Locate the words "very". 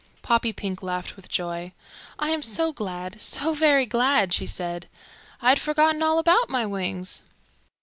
3.53-3.85